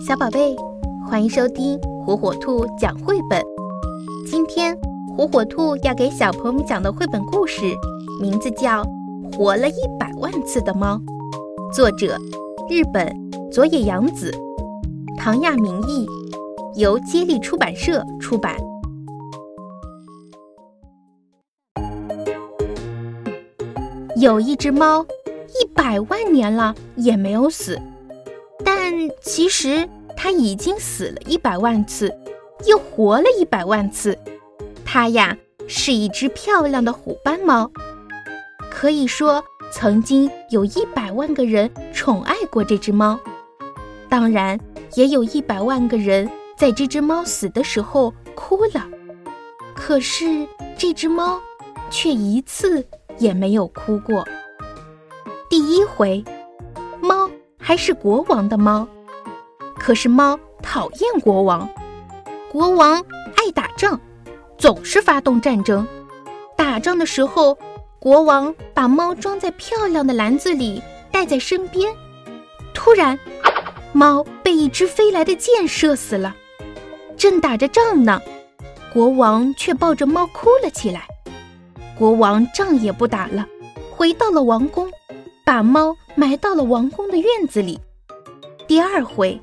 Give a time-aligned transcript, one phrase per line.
[0.00, 0.56] 小宝贝，
[1.06, 3.44] 欢迎收听火火兔讲绘本。
[4.26, 4.74] 今天
[5.14, 7.60] 火火兔要给小朋友们讲的绘本故事，
[8.18, 8.82] 名字叫
[9.36, 10.94] 《活了一百万次的猫》，
[11.74, 12.18] 作者
[12.70, 13.14] 日本
[13.52, 14.34] 佐野洋子，
[15.18, 16.06] 唐亚明译，
[16.76, 18.56] 由接力出版社出版。
[24.16, 25.04] 有一只猫，
[25.62, 27.78] 一百万年了也没有死，
[28.64, 28.92] 但
[29.22, 29.88] 其实
[30.22, 32.14] 它已经死了一百万次，
[32.66, 34.18] 又活了一百万次。
[34.84, 35.34] 它呀
[35.66, 37.70] 是一只漂亮的虎斑猫，
[38.70, 43.18] 可以说曾经有一百万个人宠爱过这只猫，
[44.10, 44.60] 当然
[44.94, 48.86] 也有一百万个人在这只猫死的时候哭了。
[49.74, 50.46] 可是
[50.76, 51.40] 这只猫
[51.88, 52.84] 却一次。
[53.18, 54.26] 也没有哭过。
[55.50, 56.24] 第一回，
[57.02, 58.88] 猫还是国王的猫，
[59.80, 61.66] 可是猫讨厌国王。
[62.52, 63.02] 国王
[63.34, 63.98] 爱打仗，
[64.58, 65.88] 总是发动战争。
[66.54, 67.56] 打仗的时候，
[67.98, 71.90] 国王把猫装在漂亮的篮子里带在身边。
[72.74, 73.18] 突然，
[73.92, 76.36] 猫被一只飞来的箭射死了。
[77.16, 78.20] 正打着仗呢，
[78.92, 81.06] 国王却抱着猫哭了起来。
[81.98, 83.46] 国王仗也不打了，
[83.90, 84.90] 回到了王宫，
[85.44, 87.80] 把猫埋到了王宫的院子里。
[88.66, 89.38] 第二回，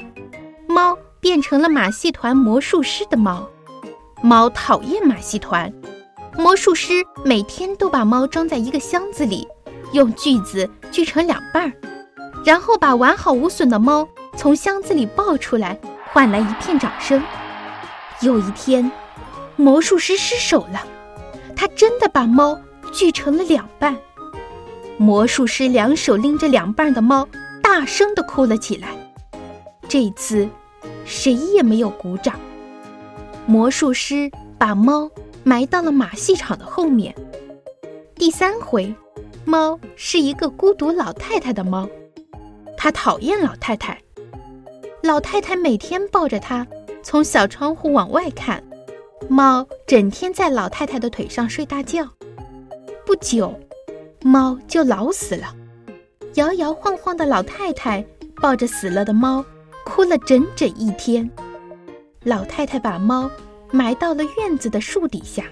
[0.67, 3.49] 猫变成了马戏团魔术师的猫。
[4.21, 5.71] 猫讨厌马戏团，
[6.37, 9.47] 魔术师每天都把猫装在一个箱子里，
[9.93, 11.73] 用锯子锯成两半儿，
[12.43, 15.79] 然后把完好无损的猫从箱子里抱出来，
[16.11, 17.21] 换来一片掌声。
[18.21, 18.91] 有一天，
[19.55, 20.83] 魔术师失手了。
[21.55, 22.59] 他真的把猫
[22.91, 23.95] 锯成了两半，
[24.97, 27.27] 魔术师两手拎着两半的猫，
[27.63, 28.89] 大声的哭了起来。
[29.89, 30.47] 这次，
[31.05, 32.39] 谁也没有鼓掌。
[33.45, 35.09] 魔术师把猫
[35.43, 37.15] 埋到了马戏场的后面。
[38.15, 38.93] 第三回，
[39.45, 41.87] 猫是一个孤独老太太的猫，
[42.75, 43.97] 它讨厌老太太。
[45.03, 46.67] 老太太每天抱着它，
[47.01, 48.61] 从小窗户往外看。
[49.29, 52.05] 猫整天在老太太的腿上睡大觉，
[53.05, 53.53] 不久，
[54.21, 55.55] 猫就老死了。
[56.33, 58.05] 摇摇晃晃的老太太
[58.41, 59.43] 抱着死了的猫，
[59.87, 61.29] 哭了整整一天。
[62.23, 63.31] 老太太把猫
[63.71, 65.45] 埋到了院子的树底下。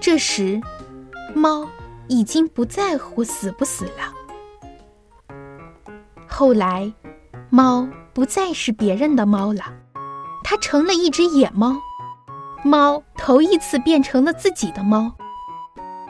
[0.00, 0.58] 这时，
[1.34, 1.68] 猫
[2.08, 5.36] 已经不在乎死不死了。
[6.26, 6.90] 后来，
[7.50, 9.74] 猫不再是别人的猫了，
[10.42, 11.76] 它成了一只野猫。
[12.64, 15.12] 猫头一次变成了自己的猫，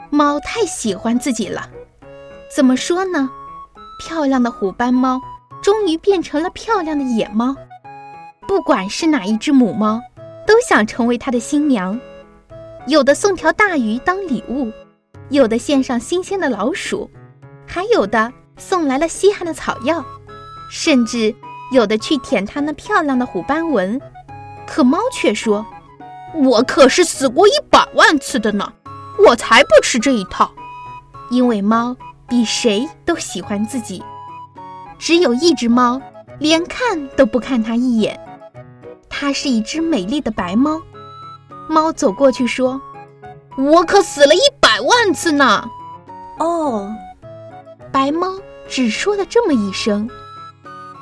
[0.09, 1.69] 猫太喜欢自己了。
[2.55, 3.29] 怎么说呢？
[3.99, 5.21] 漂亮的虎斑猫
[5.61, 7.55] 终于变成了漂亮的野猫。
[8.47, 10.01] 不管是哪一只母猫，
[10.45, 11.99] 都想成为它的新娘。
[12.87, 14.71] 有的送条大鱼当礼物，
[15.29, 17.09] 有的献上新鲜的老鼠，
[17.67, 20.03] 还有的送来了稀罕的草药，
[20.71, 21.35] 甚至
[21.71, 23.99] 有的去舔它那漂亮的虎斑纹。
[24.65, 25.65] 可猫却说。
[26.35, 28.71] 我可是死过一百万次的呢，
[29.17, 30.51] 我才不吃这一套。
[31.31, 31.97] 因为猫
[32.27, 34.03] 比谁都喜欢自己，
[34.99, 35.99] 只有一只猫
[36.37, 38.19] 连看都不看它一眼。
[39.09, 40.79] 它是一只美丽的白猫。
[41.67, 42.79] 猫走过去说
[43.57, 45.67] ：“我可死了一百万次呢。”
[46.39, 46.93] 哦，
[47.91, 50.09] 白猫只说了这么一声。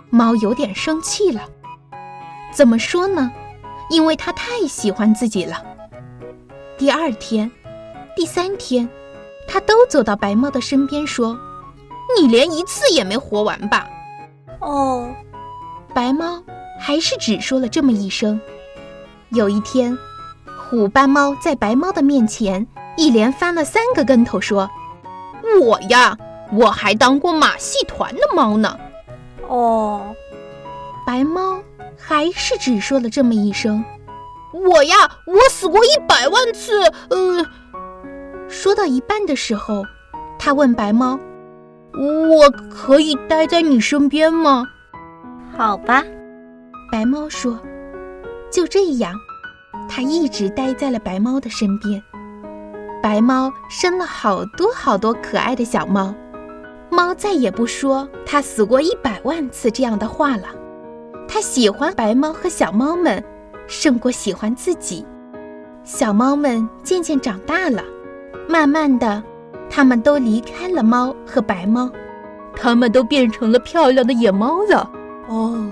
[0.09, 1.41] 猫有点生气了。
[2.53, 3.31] 怎么说呢？
[3.89, 5.63] 因为它太喜欢自己了。
[6.77, 7.49] 第二天、
[8.15, 8.89] 第三天，
[9.47, 11.37] 它都走到白猫的身边说
[12.15, 13.87] ：“你连一次也没活完吧？”
[14.61, 15.09] 哦，
[15.93, 16.41] 白猫
[16.79, 18.39] 还是只说了这么一声。
[19.29, 19.97] 有一天，
[20.69, 24.69] 虎斑猫在白猫的面前一连翻了三个跟头，说
[25.61, 26.17] ：“我呀，
[26.53, 28.77] 我还当过马戏团的猫呢。”
[29.49, 30.13] 哦，
[31.05, 31.59] 白猫。
[31.99, 33.83] 还是只说了这么一声
[34.53, 34.95] ：“我呀，
[35.25, 37.45] 我死过一百万次。”呃，
[38.47, 39.83] 说到一半的时候，
[40.37, 41.19] 他问白猫
[41.97, 44.67] ：“我可以待在你身边吗
[45.57, 46.03] ？”“好吧。”
[46.91, 47.59] 白猫说。
[48.49, 49.13] 就这样，
[49.89, 52.01] 它一直待在了白猫的身边。
[53.03, 56.15] 白猫生了好多好多可爱的小猫，
[56.89, 60.45] 猫再也不说它死过一百万次这样的话了。
[61.27, 63.21] 它喜欢白猫和小猫们，
[63.67, 65.05] 胜过喜欢自己。
[65.83, 67.83] 小猫们渐渐长大了，
[68.47, 69.21] 慢慢的，
[69.69, 71.89] 它们都离开了猫和白猫，
[72.55, 74.89] 它们都变成了漂亮的野猫了。
[75.27, 75.69] 哦，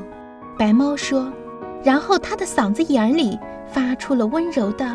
[0.57, 1.31] 白猫说，
[1.83, 4.85] 然后它的嗓子眼里发出了温柔的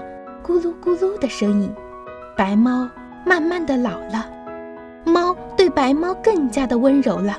[0.45, 1.73] 咕噜咕噜的声音。
[2.37, 2.89] 白猫
[3.27, 4.27] 慢慢的老了，
[5.05, 7.39] 猫对白猫更加的温柔了，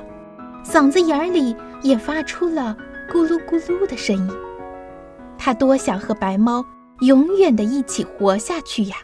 [0.64, 2.76] 嗓子眼里也发出了
[3.10, 4.30] 咕噜咕噜的声音。
[5.38, 6.64] 它多想和白猫
[7.00, 8.96] 永远的一起活下去呀！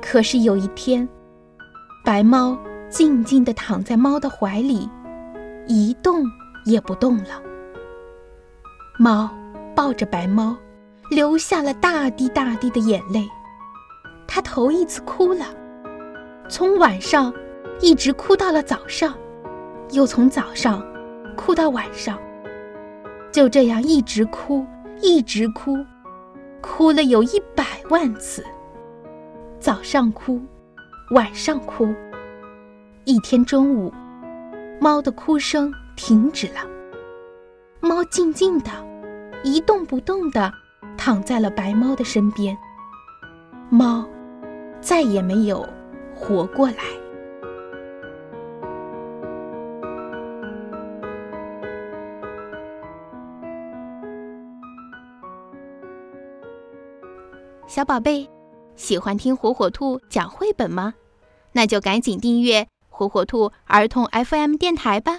[0.00, 1.08] 可是有一天，
[2.04, 2.58] 白猫
[2.88, 4.88] 静静地躺在猫的怀里，
[5.66, 6.24] 一动
[6.64, 7.42] 也不动了。
[8.98, 9.30] 猫
[9.76, 10.56] 抱着白猫，
[11.10, 13.28] 流下了大滴大滴的眼泪。
[14.26, 15.46] 它头一次哭了，
[16.48, 17.32] 从晚上
[17.80, 19.14] 一直哭到了早上，
[19.90, 20.82] 又从早上
[21.36, 22.18] 哭到晚上，
[23.30, 24.66] 就这样一直哭，
[25.02, 25.76] 一直哭，
[26.60, 28.44] 哭了有一百万次。
[29.60, 30.40] 早上哭，
[31.10, 31.94] 晚上哭。
[33.04, 33.90] 一天中午，
[34.78, 36.60] 猫的哭声停止了。
[37.80, 38.70] 猫静静的，
[39.42, 40.52] 一动不动的
[40.98, 42.54] 躺在了白猫的身边。
[43.70, 44.06] 猫
[44.82, 45.66] 再也没有
[46.14, 46.76] 活过来。
[57.66, 58.28] 小宝贝。
[58.78, 60.94] 喜欢听火火兔讲绘本吗？
[61.52, 65.18] 那就赶紧订阅火火兔儿童 FM 电台吧。